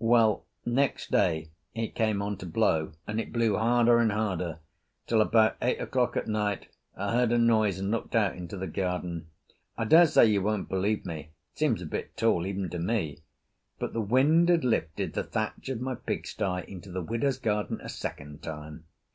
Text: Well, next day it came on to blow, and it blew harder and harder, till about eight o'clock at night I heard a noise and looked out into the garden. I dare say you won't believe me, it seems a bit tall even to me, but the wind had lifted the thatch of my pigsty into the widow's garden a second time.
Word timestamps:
Well, 0.00 0.44
next 0.66 1.10
day 1.10 1.48
it 1.74 1.94
came 1.94 2.20
on 2.20 2.36
to 2.36 2.44
blow, 2.44 2.92
and 3.06 3.18
it 3.18 3.32
blew 3.32 3.56
harder 3.56 4.00
and 4.00 4.12
harder, 4.12 4.58
till 5.06 5.22
about 5.22 5.56
eight 5.62 5.80
o'clock 5.80 6.14
at 6.14 6.26
night 6.28 6.68
I 6.94 7.14
heard 7.14 7.32
a 7.32 7.38
noise 7.38 7.78
and 7.78 7.90
looked 7.90 8.14
out 8.14 8.36
into 8.36 8.58
the 8.58 8.66
garden. 8.66 9.28
I 9.78 9.86
dare 9.86 10.04
say 10.06 10.26
you 10.26 10.42
won't 10.42 10.68
believe 10.68 11.06
me, 11.06 11.30
it 11.54 11.58
seems 11.58 11.80
a 11.80 11.86
bit 11.86 12.18
tall 12.18 12.44
even 12.46 12.68
to 12.68 12.78
me, 12.78 13.22
but 13.78 13.94
the 13.94 14.02
wind 14.02 14.50
had 14.50 14.62
lifted 14.62 15.14
the 15.14 15.24
thatch 15.24 15.70
of 15.70 15.80
my 15.80 15.94
pigsty 15.94 16.64
into 16.68 16.92
the 16.92 17.00
widow's 17.00 17.38
garden 17.38 17.80
a 17.82 17.88
second 17.88 18.42
time. 18.42 18.84